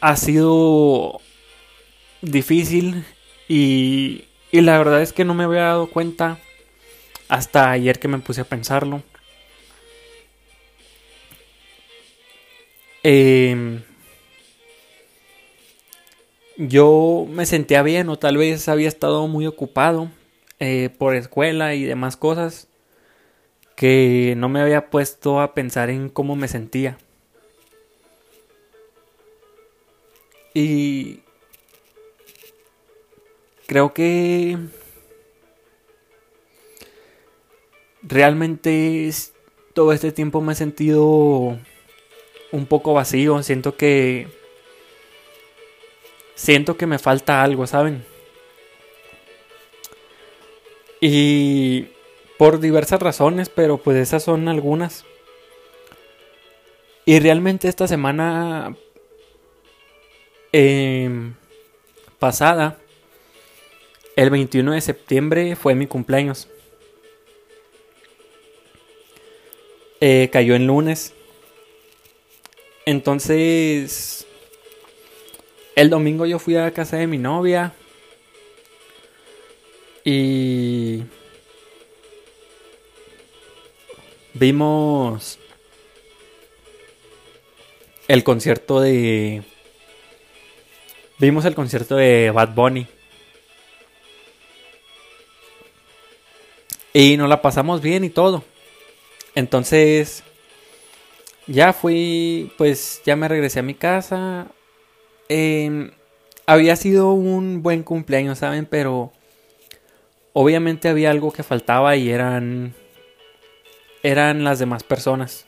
ha 0.00 0.16
sido 0.16 1.20
difícil 2.22 3.04
y, 3.48 4.24
y 4.52 4.60
la 4.60 4.78
verdad 4.78 5.02
es 5.02 5.12
que 5.12 5.24
no 5.24 5.34
me 5.34 5.44
había 5.44 5.62
dado 5.62 5.88
cuenta 5.88 6.38
hasta 7.28 7.70
ayer 7.70 7.98
que 7.98 8.08
me 8.08 8.18
puse 8.18 8.40
a 8.40 8.44
pensarlo. 8.44 9.02
Em, 13.02 13.82
yo 16.56 17.26
me 17.28 17.46
sentía 17.46 17.82
bien 17.82 18.08
o 18.08 18.18
tal 18.18 18.36
vez 18.36 18.68
había 18.68 18.88
estado 18.88 19.28
muy 19.28 19.46
ocupado 19.46 20.10
eh, 20.58 20.90
por 20.98 21.14
escuela 21.14 21.74
y 21.74 21.84
demás 21.84 22.16
cosas 22.16 22.68
que 23.76 24.34
no 24.36 24.48
me 24.48 24.60
había 24.60 24.90
puesto 24.90 25.40
a 25.40 25.54
pensar 25.54 25.88
en 25.90 26.08
cómo 26.08 26.34
me 26.34 26.48
sentía. 26.48 26.98
Y 30.54 31.20
creo 33.66 33.92
que 33.92 34.58
realmente 38.02 39.10
todo 39.74 39.92
este 39.92 40.12
tiempo 40.12 40.40
me 40.40 40.52
he 40.52 40.56
sentido 40.56 41.58
un 42.50 42.66
poco 42.66 42.94
vacío. 42.94 43.42
Siento 43.42 43.76
que 43.76 44.28
siento 46.34 46.76
que 46.76 46.86
me 46.86 46.98
falta 46.98 47.42
algo, 47.42 47.66
¿saben? 47.66 48.04
Y 51.00 51.88
por 52.38 52.60
diversas 52.60 53.00
razones, 53.00 53.48
pero 53.48 53.78
pues 53.78 53.96
esas 53.98 54.22
son 54.22 54.48
algunas. 54.48 55.04
Y 57.04 57.20
realmente 57.20 57.68
esta 57.68 57.88
semana 57.88 58.76
em, 60.52 61.34
pasada, 62.18 62.78
el 64.16 64.30
21 64.30 64.72
de 64.72 64.80
septiembre, 64.80 65.56
fue 65.56 65.74
mi 65.74 65.86
cumpleaños. 65.86 66.48
Eh, 70.00 70.28
cayó 70.32 70.54
en 70.54 70.66
lunes. 70.66 71.14
Entonces, 72.86 74.26
el 75.74 75.90
domingo 75.90 76.26
yo 76.26 76.38
fui 76.38 76.56
a 76.56 76.72
casa 76.72 76.96
de 76.96 77.06
mi 77.06 77.18
novia. 77.18 77.74
Y 80.04 81.02
vimos 84.34 85.38
el 88.06 88.24
concierto 88.24 88.80
de 88.80 89.42
vimos 91.18 91.44
el 91.44 91.54
concierto 91.54 91.96
de 91.96 92.30
Bad 92.30 92.54
Bunny. 92.54 92.86
Y 96.92 97.16
nos 97.16 97.28
la 97.28 97.42
pasamos 97.42 97.80
bien 97.80 98.04
y 98.04 98.10
todo. 98.10 98.44
Entonces, 99.34 100.24
ya 101.46 101.72
fui, 101.72 102.52
pues 102.58 103.02
ya 103.04 103.16
me 103.16 103.28
regresé 103.28 103.60
a 103.60 103.62
mi 103.62 103.74
casa. 103.74 104.48
Em, 105.28 105.90
había 106.46 106.76
sido 106.76 107.12
un 107.12 107.62
buen 107.62 107.82
cumpleaños, 107.82 108.38
¿saben? 108.38 108.66
Pero 108.66 109.12
obviamente 110.32 110.88
había 110.88 111.10
algo 111.10 111.32
que 111.32 111.42
faltaba 111.42 111.96
y 111.96 112.10
eran 112.10 112.74
eran 114.02 114.44
las 114.44 114.58
demás 114.58 114.82
personas. 114.82 115.46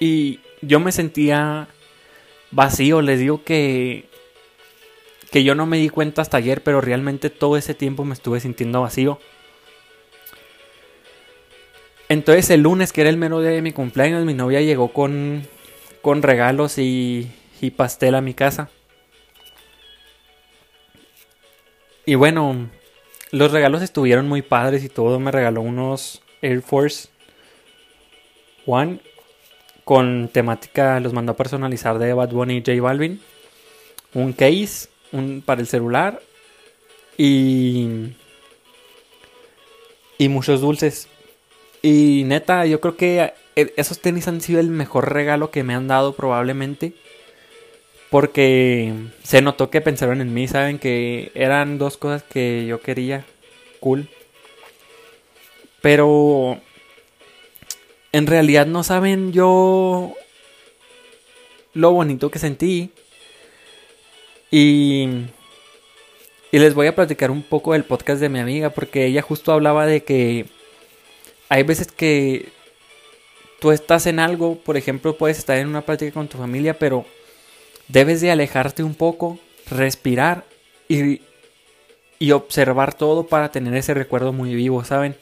Y 0.00 0.40
yo 0.62 0.80
me 0.80 0.92
sentía 0.92 1.68
vacío, 2.50 3.02
les 3.02 3.20
digo 3.20 3.44
que 3.44 4.08
que 5.36 5.44
yo 5.44 5.54
no 5.54 5.66
me 5.66 5.76
di 5.76 5.90
cuenta 5.90 6.22
hasta 6.22 6.38
ayer, 6.38 6.62
pero 6.62 6.80
realmente 6.80 7.28
todo 7.28 7.58
ese 7.58 7.74
tiempo 7.74 8.06
me 8.06 8.14
estuve 8.14 8.40
sintiendo 8.40 8.80
vacío. 8.80 9.20
Entonces 12.08 12.48
el 12.48 12.62
lunes, 12.62 12.90
que 12.90 13.02
era 13.02 13.10
el 13.10 13.18
mero 13.18 13.42
día 13.42 13.50
de 13.50 13.60
mi 13.60 13.72
cumpleaños, 13.72 14.24
mi 14.24 14.32
novia 14.32 14.62
llegó 14.62 14.94
con, 14.94 15.46
con 16.00 16.22
regalos 16.22 16.78
y, 16.78 17.30
pastel 17.76 18.14
a 18.14 18.22
mi 18.22 18.32
casa. 18.32 18.70
Y 22.06 22.14
bueno, 22.14 22.70
los 23.30 23.52
regalos 23.52 23.82
estuvieron 23.82 24.26
muy 24.26 24.40
padres 24.40 24.84
y 24.84 24.88
todo. 24.88 25.20
Me 25.20 25.32
regaló 25.32 25.60
unos 25.60 26.22
Air 26.40 26.62
Force 26.62 27.10
One 28.64 29.00
con 29.84 30.30
temática, 30.32 30.98
los 30.98 31.12
mandó 31.12 31.32
a 31.32 31.36
personalizar 31.36 31.98
de 31.98 32.14
Bad 32.14 32.30
Bunny 32.30 32.56
y 32.56 32.60
J 32.60 32.80
Balvin. 32.80 33.20
Un 34.14 34.32
case 34.32 34.95
un, 35.12 35.42
para 35.44 35.60
el 35.60 35.66
celular 35.66 36.20
y, 37.16 37.88
y 40.18 40.28
muchos 40.28 40.60
dulces. 40.60 41.08
Y 41.82 42.24
neta, 42.24 42.66
yo 42.66 42.80
creo 42.80 42.96
que 42.96 43.32
eh, 43.56 43.72
esos 43.76 44.00
tenis 44.00 44.28
han 44.28 44.40
sido 44.40 44.60
el 44.60 44.70
mejor 44.70 45.12
regalo 45.12 45.50
que 45.50 45.62
me 45.62 45.74
han 45.74 45.88
dado 45.88 46.14
probablemente. 46.14 46.92
Porque 48.10 48.92
se 49.24 49.42
notó 49.42 49.68
que 49.68 49.80
pensaron 49.80 50.20
en 50.20 50.32
mí, 50.32 50.46
saben 50.46 50.78
que 50.78 51.32
eran 51.34 51.76
dos 51.78 51.96
cosas 51.96 52.22
que 52.22 52.64
yo 52.66 52.80
quería. 52.80 53.24
Cool. 53.80 54.08
Pero 55.82 56.60
en 58.12 58.26
realidad 58.26 58.66
no 58.66 58.82
saben 58.82 59.32
yo 59.32 60.14
lo 61.74 61.92
bonito 61.92 62.30
que 62.30 62.38
sentí. 62.38 62.90
Y, 64.58 65.06
y 66.50 66.58
les 66.58 66.72
voy 66.72 66.86
a 66.86 66.94
platicar 66.94 67.30
un 67.30 67.42
poco 67.42 67.74
del 67.74 67.84
podcast 67.84 68.22
de 68.22 68.30
mi 68.30 68.38
amiga 68.38 68.70
porque 68.70 69.04
ella 69.04 69.20
justo 69.20 69.52
hablaba 69.52 69.84
de 69.84 70.02
que 70.02 70.46
hay 71.50 71.62
veces 71.62 71.92
que 71.92 72.48
tú 73.60 73.70
estás 73.70 74.06
en 74.06 74.18
algo, 74.18 74.56
por 74.56 74.78
ejemplo, 74.78 75.18
puedes 75.18 75.36
estar 75.36 75.58
en 75.58 75.68
una 75.68 75.82
práctica 75.82 76.12
con 76.12 76.28
tu 76.28 76.38
familia, 76.38 76.78
pero 76.78 77.04
debes 77.88 78.22
de 78.22 78.30
alejarte 78.30 78.82
un 78.82 78.94
poco, 78.94 79.38
respirar 79.70 80.46
y, 80.88 81.20
y 82.18 82.30
observar 82.30 82.94
todo 82.94 83.26
para 83.26 83.50
tener 83.50 83.74
ese 83.74 83.92
recuerdo 83.92 84.32
muy 84.32 84.54
vivo, 84.54 84.84
¿saben? 84.84 85.16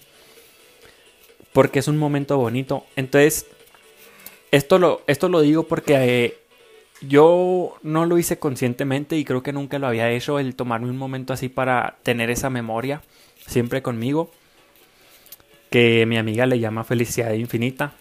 Porque 1.53 1.81
es 1.81 1.89
un 1.89 1.97
momento 1.97 2.39
bonito. 2.39 2.87
Entonces, 2.95 3.47
esto 4.53 4.79
lo, 4.79 5.03
esto 5.09 5.29
lo 5.29 5.41
digo 5.41 5.65
porque 5.65 5.95
eh, 5.97 6.39
yo 7.09 7.75
no 7.83 8.07
lo 8.07 8.19
hice 8.19 8.39
conscientemente 8.39 9.17
y 9.17 9.25
creo 9.25 9.43
que 9.43 9.53
nunca 9.53 9.79
lo 9.79 9.87
había 9.87 10.11
hecho 10.11 10.39
el 10.39 10.55
tomarme 10.55 10.91
un 10.91 10.97
momento 10.97 11.33
así 11.33 11.49
para 11.49 11.99
tener 12.03 12.31
esa 12.31 12.51
memoria 12.51 13.03
siempre 13.47 13.83
conmigo 13.83 14.31
que 15.71 16.07
mi 16.07 16.19
amiga 16.19 16.47
le 16.47 16.61
llama 16.61 16.85
felicidad 16.85 17.33
infinita. 17.33 17.95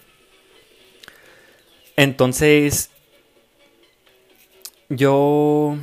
Entonces, 1.95 2.91
yo 4.89 5.77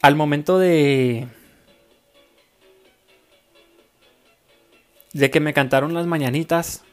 al 0.00 0.14
momento 0.14 0.58
de 0.58 1.26
de 5.12 5.30
que 5.30 5.40
me 5.40 5.54
cantaron 5.54 5.94
las 5.94 6.06
mañanitas 6.06 6.84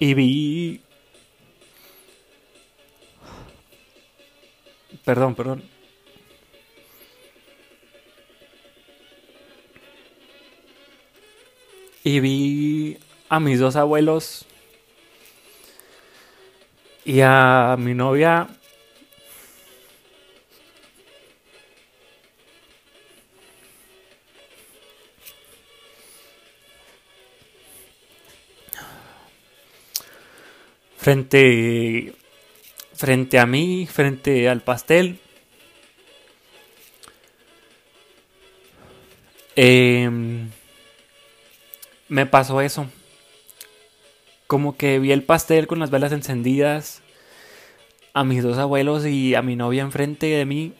y 0.00 0.14
vi 0.14 0.80
perdón, 5.04 5.34
perdón. 5.36 5.62
y 12.02 12.20
vi 12.20 12.98
a 13.28 13.40
mis 13.40 13.60
dos 13.60 13.76
abuelos 13.76 14.46
y 17.04 17.20
a 17.20 17.76
mi 17.78 17.94
novia 17.94 18.48
frente 31.00 32.12
frente 32.92 33.38
a 33.38 33.46
mí, 33.46 33.88
frente 33.90 34.46
al 34.50 34.60
pastel. 34.60 35.18
Eh, 39.56 40.10
me 42.08 42.26
pasó 42.26 42.60
eso. 42.60 42.86
Como 44.46 44.76
que 44.76 44.98
vi 44.98 45.12
el 45.12 45.22
pastel 45.22 45.66
con 45.66 45.78
las 45.78 45.90
velas 45.90 46.12
encendidas, 46.12 47.00
a 48.12 48.22
mis 48.24 48.42
dos 48.42 48.58
abuelos 48.58 49.06
y 49.06 49.34
a 49.34 49.40
mi 49.40 49.56
novia 49.56 49.82
enfrente 49.82 50.26
de 50.26 50.44
mí. 50.44 50.74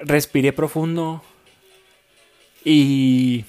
Respiré 0.00 0.52
profundo 0.52 1.22
y 2.64 3.44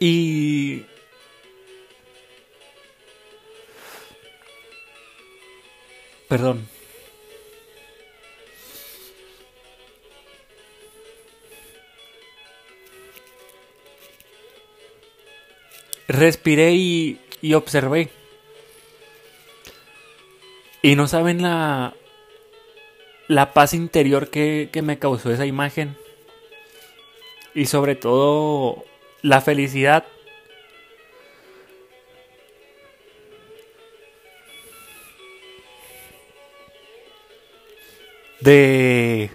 y 0.00 0.84
Perdón. 6.28 6.68
Respiré 16.08 16.72
y, 16.74 17.20
y 17.42 17.54
observé. 17.54 18.10
Y 20.82 20.94
no 20.96 21.06
saben 21.08 21.42
la 21.42 21.94
la 23.28 23.52
paz 23.52 23.74
interior 23.74 24.30
que, 24.30 24.70
que 24.72 24.82
me 24.82 24.98
causó 24.98 25.32
esa 25.32 25.46
imagen. 25.46 25.96
Y 27.54 27.66
sobre 27.66 27.94
todo 27.94 28.84
la 29.22 29.40
felicidad. 29.40 30.04
De 38.40 39.30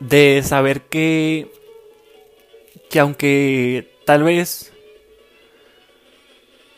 de 0.00 0.42
saber 0.42 0.82
que, 0.82 1.46
que 2.88 2.98
aunque 2.98 3.94
tal 4.04 4.24
vez 4.24 4.72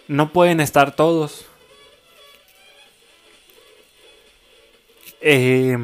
no 0.09 0.33
pueden 0.33 0.61
estar 0.61 0.95
todos, 0.95 1.47
eh, 5.21 5.79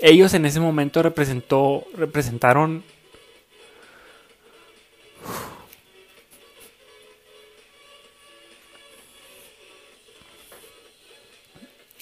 ellos 0.00 0.34
en 0.34 0.46
ese 0.46 0.60
momento 0.60 1.02
representó, 1.02 1.84
representaron 1.94 2.84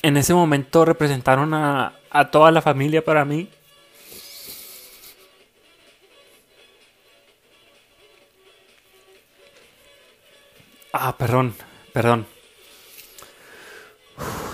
en 0.03 0.17
ese 0.17 0.35
momento 0.35 0.85
representaron 0.85 1.53
a, 1.55 1.95
a 2.11 2.31
toda 2.31 2.51
la 2.53 2.63
familia 2.63 3.05
para 3.05 3.25
mí. 3.25 3.49
Ah, 10.93 11.17
perdón, 11.19 11.55
perdón. 11.93 12.27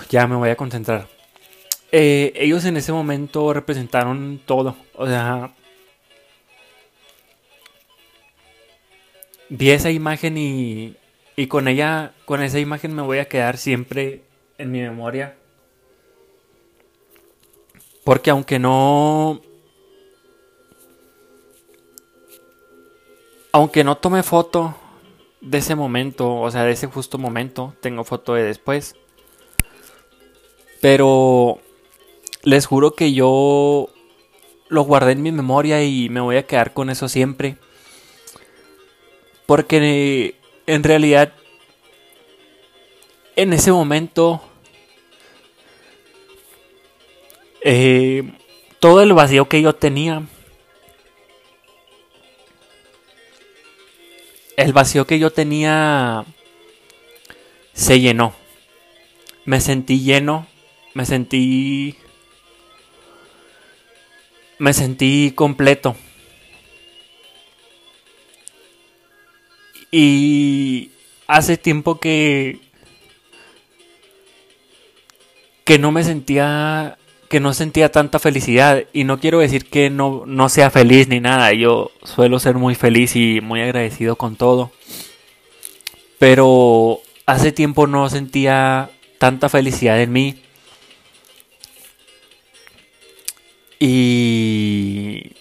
ya 0.09 0.27
me 0.27 0.35
voy 0.35 0.49
a 0.49 0.55
concentrar. 0.55 1.12
Eh, 1.95 2.33
ellos 2.37 2.65
en 2.65 2.75
ese 2.75 2.91
momento 2.91 3.53
representaron 3.53 4.41
todo. 4.47 4.75
O 4.95 5.05
sea, 5.05 5.53
vi 9.47 9.69
esa 9.69 9.91
imagen 9.91 10.35
y, 10.39 10.97
y 11.35 11.45
con 11.45 11.67
ella, 11.67 12.13
con 12.25 12.41
esa 12.41 12.57
imagen 12.57 12.95
me 12.95 13.03
voy 13.03 13.19
a 13.19 13.27
quedar 13.29 13.57
siempre 13.57 14.23
en 14.57 14.71
mi 14.71 14.81
memoria. 14.81 15.37
Porque 18.03 18.31
aunque 18.31 18.57
no... 18.57 19.39
Aunque 23.51 23.83
no 23.83 23.97
tome 23.97 24.23
foto 24.23 24.75
de 25.41 25.59
ese 25.59 25.75
momento, 25.75 26.39
o 26.39 26.49
sea, 26.49 26.63
de 26.63 26.71
ese 26.71 26.87
justo 26.87 27.19
momento, 27.19 27.75
tengo 27.81 28.03
foto 28.03 28.33
de 28.33 28.41
después. 28.41 28.95
Pero 30.81 31.61
les 32.43 32.65
juro 32.65 32.93
que 32.95 33.13
yo 33.13 33.89
lo 34.69 34.81
guardé 34.83 35.13
en 35.13 35.21
mi 35.21 35.31
memoria 35.31 35.83
y 35.83 36.09
me 36.09 36.21
voy 36.21 36.37
a 36.37 36.45
quedar 36.45 36.73
con 36.73 36.89
eso 36.89 37.09
siempre. 37.09 37.57
Porque 39.45 40.35
en 40.67 40.83
realidad, 40.83 41.33
en 43.35 43.53
ese 43.53 43.71
momento 43.71 44.41
Eh, 47.65 48.23
todo 48.79 49.01
el 49.01 49.13
vacío 49.13 49.47
que 49.47 49.61
yo 49.61 49.73
tenía, 49.73 50.23
el 54.57 54.73
vacío 54.73 55.07
que 55.07 55.17
yo 55.17 55.31
tenía 55.31 56.25
se 57.73 58.01
llenó. 58.01 58.33
Me 59.45 59.61
sentí 59.61 60.01
lleno, 60.01 60.45
me 60.93 61.05
sentí 61.05 61.95
me 64.59 64.73
sentí 64.73 65.31
completo. 65.35 65.95
Y 69.91 70.91
hace 71.27 71.57
tiempo 71.57 71.99
que 71.99 72.59
que 75.63 75.79
no 75.79 75.91
me 75.91 76.03
sentía 76.03 76.97
que 77.33 77.39
no 77.39 77.53
sentía 77.53 77.91
tanta 77.91 78.19
felicidad. 78.19 78.83
Y 78.93 79.05
no 79.05 79.19
quiero 79.19 79.39
decir 79.39 79.65
que 79.65 79.89
no, 79.89 80.23
no 80.27 80.49
sea 80.49 80.69
feliz 80.69 81.07
ni 81.07 81.19
nada, 81.19 81.51
yo 81.53 81.89
suelo 82.03 82.37
ser 82.37 82.55
muy 82.55 82.75
feliz 82.75 83.15
y 83.15 83.41
muy 83.41 83.59
agradecido 83.61 84.15
con 84.17 84.35
todo, 84.35 84.71
pero 86.19 86.99
hace 87.25 87.51
tiempo 87.51 87.87
no 87.87 88.07
sentía 88.09 88.91
tanta 89.17 89.49
felicidad 89.49 89.99
en 89.99 90.11
mí 90.11 90.35
y 93.85 95.33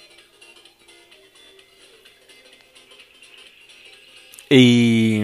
y 4.50 5.20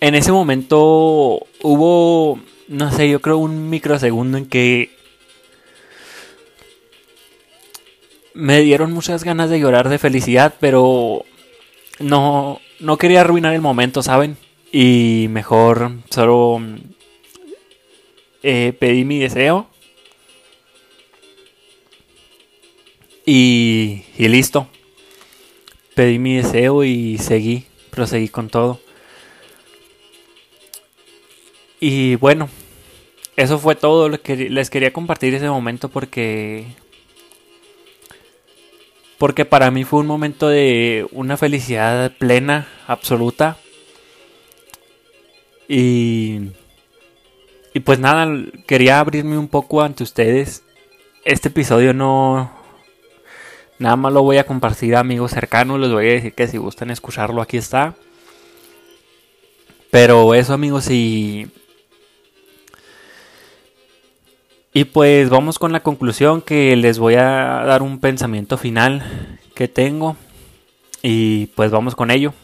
en 0.00 0.14
ese 0.14 0.30
momento 0.30 1.46
hubo 1.62 2.38
no 2.68 2.92
sé 2.92 3.08
yo 3.08 3.22
creo 3.22 3.38
un 3.38 3.70
microsegundo 3.70 4.36
en 4.36 4.46
que 4.46 4.90
me 8.34 8.60
dieron 8.60 8.92
muchas 8.92 9.24
ganas 9.24 9.48
de 9.48 9.60
llorar 9.60 9.88
de 9.88 9.98
felicidad, 9.98 10.54
pero 10.60 11.24
no, 12.00 12.60
no 12.80 12.98
quería 12.98 13.20
arruinar 13.20 13.54
el 13.54 13.60
momento, 13.60 14.02
¿saben? 14.02 14.36
Y 14.72 15.28
mejor 15.30 15.92
solo 16.10 16.60
eh, 18.42 18.74
pedí 18.78 19.04
mi 19.04 19.20
deseo. 19.20 19.68
Y, 23.26 24.04
y 24.16 24.28
listo. 24.28 24.68
Pedí 25.94 26.18
mi 26.18 26.36
deseo 26.36 26.84
y 26.84 27.18
seguí, 27.18 27.66
proseguí 27.90 28.28
con 28.28 28.48
todo. 28.48 28.80
Y 31.80 32.16
bueno, 32.16 32.48
eso 33.36 33.58
fue 33.58 33.74
todo 33.74 34.08
lo 34.08 34.20
que 34.20 34.36
les 34.36 34.70
quería 34.70 34.92
compartir 34.92 35.34
ese 35.34 35.48
momento 35.48 35.88
porque 35.88 36.66
porque 39.18 39.44
para 39.44 39.70
mí 39.70 39.84
fue 39.84 40.00
un 40.00 40.06
momento 40.06 40.48
de 40.48 41.06
una 41.12 41.36
felicidad 41.36 42.12
plena, 42.18 42.68
absoluta. 42.86 43.56
Y, 45.68 46.50
y 47.72 47.80
pues 47.80 47.98
nada, 47.98 48.28
quería 48.66 49.00
abrirme 49.00 49.38
un 49.38 49.48
poco 49.48 49.82
ante 49.82 50.02
ustedes. 50.02 50.62
Este 51.24 51.48
episodio 51.48 51.94
no... 51.94 52.63
Nada 53.78 53.96
más 53.96 54.12
lo 54.12 54.22
voy 54.22 54.38
a 54.38 54.46
compartir 54.46 54.96
a 54.96 55.00
amigos 55.00 55.32
cercanos, 55.32 55.80
les 55.80 55.90
voy 55.90 56.08
a 56.08 56.12
decir 56.12 56.34
que 56.34 56.46
si 56.46 56.58
gustan 56.58 56.90
escucharlo 56.90 57.42
aquí 57.42 57.56
está. 57.56 57.94
Pero 59.90 60.34
eso 60.34 60.54
amigos, 60.54 60.90
y 60.90 61.48
Y 64.76 64.86
pues 64.86 65.30
vamos 65.30 65.60
con 65.60 65.70
la 65.70 65.84
conclusión 65.84 66.42
que 66.42 66.74
les 66.74 66.98
voy 66.98 67.14
a 67.14 67.62
dar 67.64 67.80
un 67.80 68.00
pensamiento 68.00 68.58
final 68.58 69.38
que 69.54 69.68
tengo. 69.68 70.16
Y 71.00 71.46
pues 71.54 71.70
vamos 71.70 71.94
con 71.94 72.10
ello. 72.10 72.34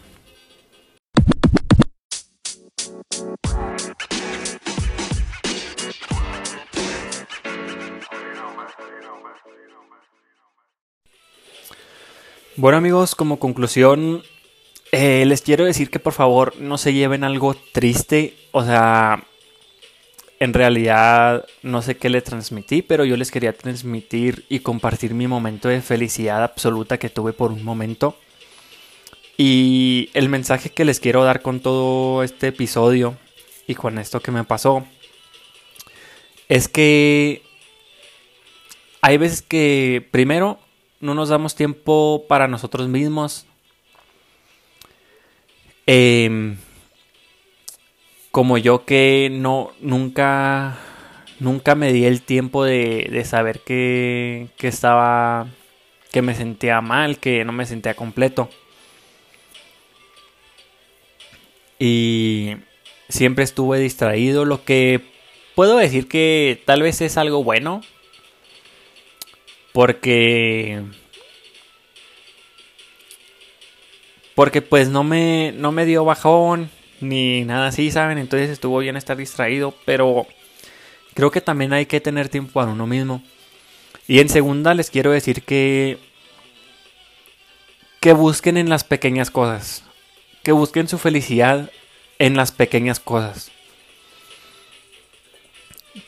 Bueno 12.61 12.77
amigos, 12.77 13.14
como 13.14 13.38
conclusión, 13.38 14.23
eh, 14.92 15.25
les 15.25 15.40
quiero 15.40 15.64
decir 15.64 15.88
que 15.88 15.99
por 15.99 16.12
favor 16.12 16.61
no 16.61 16.77
se 16.77 16.92
lleven 16.92 17.25
algo 17.25 17.55
triste. 17.55 18.35
O 18.51 18.62
sea, 18.62 19.25
en 20.40 20.53
realidad 20.53 21.46
no 21.62 21.81
sé 21.81 21.96
qué 21.96 22.11
le 22.11 22.20
transmití, 22.20 22.83
pero 22.83 23.07
yo 23.07 23.16
les 23.16 23.31
quería 23.31 23.55
transmitir 23.55 24.44
y 24.51 24.59
compartir 24.59 25.14
mi 25.14 25.27
momento 25.27 25.70
de 25.70 25.81
felicidad 25.81 26.44
absoluta 26.44 26.99
que 26.99 27.09
tuve 27.09 27.33
por 27.33 27.51
un 27.51 27.64
momento. 27.64 28.14
Y 29.38 30.11
el 30.12 30.29
mensaje 30.29 30.68
que 30.68 30.85
les 30.85 31.01
quiero 31.01 31.25
dar 31.25 31.40
con 31.40 31.61
todo 31.61 32.23
este 32.23 32.49
episodio 32.49 33.16
y 33.66 33.75
con 33.75 33.96
esto 33.96 34.20
que 34.20 34.33
me 34.33 34.44
pasó 34.44 34.85
es 36.51 36.68
que 36.68 37.40
hay 39.01 39.16
veces 39.16 39.40
que 39.40 40.07
primero 40.11 40.59
no 41.01 41.15
nos 41.15 41.29
damos 41.29 41.55
tiempo 41.55 42.25
para 42.29 42.49
nosotros 42.49 42.89
mismos. 42.89 43.47
Eh, 45.87 46.57
como 48.31 48.59
yo 48.59 48.85
que 48.85 49.29
no 49.33 49.73
nunca 49.81 50.79
nunca 51.41 51.75
me 51.75 51.93
di 51.93 52.05
el 52.05 52.23
tiempo 52.23 52.65
de, 52.65 53.09
de 53.11 53.25
saber 53.25 53.61
que, 53.61 54.49
que 54.57 54.69
estaba 54.69 55.49
que 56.13 56.23
me 56.23 56.35
sentía 56.35 56.81
mal, 56.81 57.19
que 57.19 57.45
no 57.45 57.53
me 57.53 57.67
sentía 57.67 57.95
completo. 57.95 58.51
Y 61.79 62.57
siempre 63.09 63.45
estuve 63.45 63.79
distraído, 63.79 64.45
lo 64.45 64.65
que 64.65 65.01
puedo 65.55 65.77
decir 65.79 66.09
que 66.09 66.63
tal 66.67 66.83
vez 66.83 67.01
es 67.01 67.17
algo 67.17 67.43
bueno, 67.43 67.81
porque 69.73 70.83
porque 74.35 74.63
pues 74.63 74.89
no 74.89 75.05
me 75.05 75.53
no 75.53 75.73
me 75.73 75.85
dio 75.85 76.05
bajón 76.05 76.71
ni 77.01 77.45
nada 77.45 77.69
así, 77.69 77.91
¿saben? 77.91 78.19
Entonces 78.19 78.51
estuvo 78.51 78.79
bien 78.79 78.97
estar 78.97 79.17
distraído, 79.17 79.75
pero 79.85 80.27
creo 81.15 81.31
que 81.31 81.41
también 81.41 81.73
hay 81.73 81.87
que 81.87 82.01
tener 82.01 82.29
tiempo 82.29 82.53
para 82.53 82.73
uno 82.73 82.87
mismo. 82.87 83.23
Y 84.07 84.21
en 84.21 84.29
segunda 84.29 84.75
les 84.75 84.91
quiero 84.91 85.13
decir 85.13 85.43
que 85.43 85.99
que 88.01 88.13
busquen 88.15 88.57
en 88.57 88.71
las 88.71 88.83
pequeñas 88.83 89.31
cosas, 89.31 89.85
que 90.43 90.53
busquen 90.53 90.89
su 90.89 90.99
felicidad 90.99 91.71
en 92.19 92.37
las 92.37 92.51
pequeñas 92.51 92.99
cosas. 92.99 93.51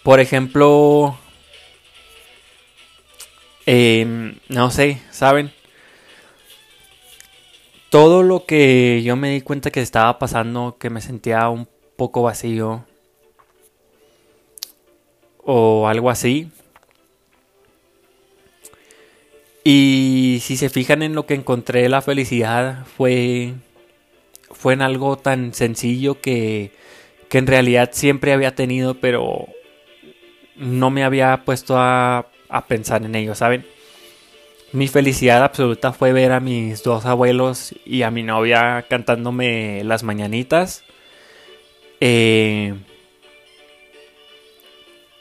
Por 0.03 0.20
ejemplo, 0.20 1.18
em, 3.66 4.37
no 4.48 4.70
sé, 4.70 5.01
¿saben? 5.11 5.53
Todo 7.90 8.22
lo 8.22 8.46
que 8.46 9.03
yo 9.05 9.16
me 9.16 9.31
di 9.31 9.42
cuenta 9.42 9.70
que 9.70 9.81
estaba 9.81 10.18
pasando, 10.18 10.77
que 10.79 10.90
me 10.90 11.01
sentía 11.01 11.48
un 11.48 11.68
poco 11.96 12.22
vacío 12.22 12.85
o 15.44 15.88
algo 15.88 16.11
así, 16.11 16.51
y 19.64 20.38
si 20.42 20.57
se 20.57 20.68
fijan 20.70 21.03
en 21.03 21.14
lo 21.14 21.27
que 21.27 21.35
encontré 21.35 21.88
la 21.88 22.03
felicidad 22.03 22.85
fue 22.87 23.55
fue 24.51 24.75
en 24.75 24.83
algo 24.83 25.16
tan 25.16 25.55
sencillo 25.55 26.20
que 26.20 26.72
que 27.29 27.38
en 27.38 27.46
realidad 27.46 27.90
siempre 27.92 28.33
había 28.35 28.55
tenido, 28.55 28.94
pero 29.01 29.46
no 30.57 30.90
me 30.90 31.03
había 31.05 31.44
puesto 31.46 31.79
a, 31.79 32.27
a 32.52 32.66
pensar 32.66 33.04
en 33.04 33.14
ello, 33.14 33.34
¿saben? 33.34 33.66
Mi 34.72 34.88
felicidad 34.88 35.42
absoluta 35.42 35.92
fue 35.92 36.12
ver 36.12 36.32
a 36.32 36.40
mis 36.40 36.82
dos 36.82 37.04
abuelos 37.04 37.74
y 37.84 38.02
a 38.02 38.10
mi 38.10 38.22
novia 38.22 38.86
cantándome 38.88 39.82
las 39.84 40.02
mañanitas. 40.02 40.84
Eh, 42.00 42.74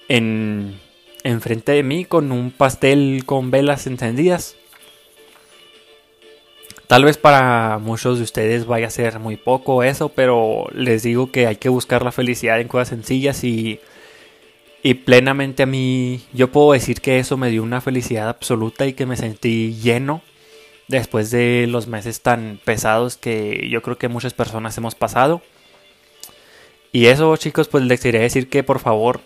en, 0.07 0.79
enfrente 1.23 1.71
de 1.73 1.83
mí 1.83 2.05
con 2.05 2.31
un 2.31 2.51
pastel 2.51 3.23
con 3.25 3.51
velas 3.51 3.87
encendidas. 3.87 4.55
Tal 6.87 7.05
vez 7.05 7.17
para 7.17 7.77
muchos 7.77 8.17
de 8.17 8.25
ustedes 8.25 8.65
vaya 8.65 8.87
a 8.87 8.89
ser 8.89 9.19
muy 9.19 9.37
poco 9.37 9.83
eso, 9.83 10.09
pero 10.09 10.67
les 10.73 11.03
digo 11.03 11.31
que 11.31 11.47
hay 11.47 11.55
que 11.55 11.69
buscar 11.69 12.03
la 12.03 12.11
felicidad 12.11 12.59
en 12.59 12.67
cosas 12.67 12.89
sencillas 12.89 13.43
y, 13.45 13.79
y 14.83 14.95
plenamente 14.95 15.63
a 15.63 15.65
mí 15.65 16.21
yo 16.33 16.51
puedo 16.51 16.73
decir 16.73 17.01
que 17.01 17.19
eso 17.19 17.37
me 17.37 17.49
dio 17.49 17.63
una 17.63 17.81
felicidad 17.81 18.29
absoluta 18.29 18.87
y 18.87 18.93
que 18.93 19.05
me 19.05 19.17
sentí 19.17 19.75
lleno 19.75 20.21
después 20.87 21.31
de 21.31 21.67
los 21.69 21.87
meses 21.87 22.21
tan 22.21 22.59
pesados 22.63 23.17
que 23.17 23.67
yo 23.69 23.81
creo 23.81 23.97
que 23.97 24.07
muchas 24.07 24.33
personas 24.33 24.77
hemos 24.77 24.95
pasado. 24.95 25.41
Y 26.91 27.05
eso 27.05 27.35
chicos 27.37 27.67
pues 27.67 27.83
les 27.85 28.01
quería 28.01 28.21
decir 28.21 28.49
que 28.49 28.63
por 28.63 28.79
favor 28.79 29.21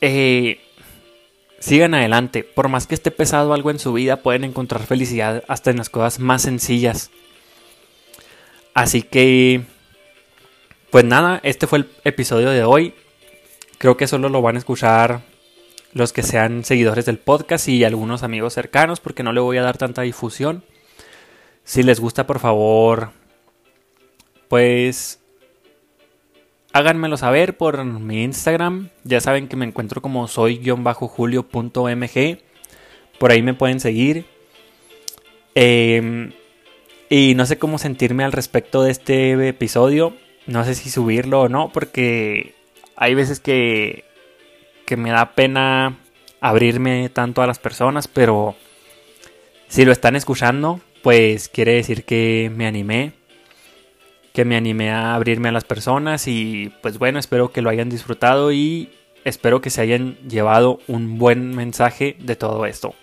eh, 0.00 0.60
Sigan 1.64 1.94
adelante, 1.94 2.44
por 2.44 2.68
más 2.68 2.86
que 2.86 2.94
esté 2.94 3.10
pesado 3.10 3.54
algo 3.54 3.70
en 3.70 3.78
su 3.78 3.94
vida, 3.94 4.18
pueden 4.18 4.44
encontrar 4.44 4.84
felicidad 4.84 5.42
hasta 5.48 5.70
en 5.70 5.78
las 5.78 5.88
cosas 5.88 6.18
más 6.20 6.42
sencillas. 6.42 7.10
Así 8.74 9.00
que, 9.00 9.62
pues 10.90 11.06
nada, 11.06 11.40
este 11.42 11.66
fue 11.66 11.78
el 11.78 11.88
episodio 12.04 12.50
de 12.50 12.64
hoy. 12.64 12.92
Creo 13.78 13.96
que 13.96 14.06
solo 14.06 14.28
lo 14.28 14.42
van 14.42 14.56
a 14.56 14.58
escuchar 14.58 15.22
los 15.92 16.12
que 16.12 16.22
sean 16.22 16.64
seguidores 16.64 17.06
del 17.06 17.18
podcast 17.18 17.68
y 17.68 17.84
algunos 17.84 18.22
amigos 18.22 18.54
cercanos, 18.54 19.00
porque 19.00 19.22
no 19.22 19.32
le 19.32 19.40
voy 19.40 19.58
a 19.58 19.62
dar 19.62 19.78
tanta 19.78 20.02
difusión. 20.02 20.64
Si 21.62 21.82
les 21.82 22.00
gusta, 22.00 22.26
por 22.26 22.40
favor, 22.40 23.10
pues 24.48 25.20
háganmelo 26.72 27.16
saber 27.16 27.56
por 27.56 27.84
mi 27.84 28.24
Instagram. 28.24 28.90
Ya 29.04 29.20
saben 29.20 29.48
que 29.48 29.56
me 29.56 29.64
encuentro 29.64 30.02
como 30.02 30.28
soy-julio.mg. 30.28 32.38
Por 33.18 33.30
ahí 33.30 33.42
me 33.42 33.54
pueden 33.54 33.80
seguir. 33.80 34.26
Em, 35.54 36.32
y 37.08 37.34
no 37.36 37.46
sé 37.46 37.58
cómo 37.58 37.78
sentirme 37.78 38.24
al 38.24 38.32
respecto 38.32 38.82
de 38.82 38.90
este 38.90 39.48
episodio. 39.48 40.14
No 40.46 40.64
sé 40.64 40.74
si 40.74 40.90
subirlo 40.90 41.42
o 41.42 41.48
no, 41.48 41.70
porque 41.72 42.54
hay 42.96 43.14
veces 43.14 43.40
que, 43.40 44.04
que 44.86 44.96
me 44.96 45.10
da 45.10 45.34
pena 45.34 45.98
abrirme 46.40 47.08
tanto 47.08 47.42
a 47.42 47.46
las 47.46 47.58
personas, 47.58 48.08
pero 48.08 48.54
si 49.68 49.84
lo 49.84 49.92
están 49.92 50.16
escuchando, 50.16 50.80
pues 51.02 51.48
quiere 51.48 51.74
decir 51.74 52.04
que 52.04 52.50
me 52.54 52.66
animé 52.66 53.12
que 54.34 54.44
me 54.44 54.56
animé 54.56 54.90
a 54.90 55.14
abrirme 55.14 55.48
a 55.48 55.52
las 55.52 55.62
personas 55.62 56.26
y 56.26 56.72
pues 56.82 56.98
bueno, 56.98 57.20
espero 57.20 57.52
que 57.52 57.62
lo 57.62 57.70
hayan 57.70 57.88
disfrutado 57.88 58.50
y 58.50 58.90
espero 59.24 59.60
que 59.60 59.70
se 59.70 59.80
hayan 59.80 60.18
llevado 60.28 60.80
un 60.88 61.18
buen 61.18 61.54
mensaje 61.54 62.16
de 62.18 62.34
todo 62.34 62.66
esto. 62.66 62.96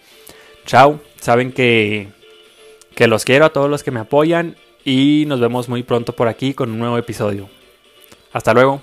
Chao, 0.65 0.99
saben 1.21 1.53
que, 1.53 2.09
que 2.95 3.07
los 3.07 3.23
quiero 3.23 3.45
a 3.45 3.53
todos 3.53 3.69
los 3.69 3.81
que 3.81 3.91
me 3.91 4.01
apoyan 4.01 4.57
y 4.83 5.23
nos 5.25 5.39
vemos 5.39 5.69
muy 5.69 5.83
pronto 5.83 6.13
por 6.17 6.27
aquí 6.27 6.53
con 6.53 6.69
un 6.69 6.79
nuevo 6.79 6.97
episodio. 6.97 7.47
Hasta 8.33 8.53
luego. 8.53 8.81